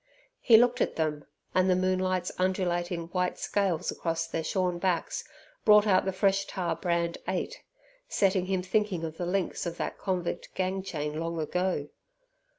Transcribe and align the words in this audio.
He 0.39 0.57
looked 0.57 0.81
at 0.81 0.95
them, 0.95 1.25
and 1.53 1.69
the 1.69 1.75
moonlight's 1.75 2.31
undulating 2.39 3.05
white 3.09 3.37
scales 3.37 3.91
across 3.91 4.25
their 4.25 4.43
shorn 4.43 4.79
backs 4.79 5.23
brought 5.63 5.85
out 5.85 6.05
the 6.05 6.11
fresh 6.11 6.47
tar 6.47 6.75
brand 6.75 7.19
8, 7.27 7.61
setting 8.09 8.47
him 8.47 8.63
thinking 8.63 9.03
of 9.03 9.17
the 9.17 9.27
links 9.27 9.67
of 9.67 9.77
that 9.77 9.99
convict 9.99 10.55
gang 10.55 10.81
chain 10.81 11.19
long 11.19 11.39
ago. 11.39 11.89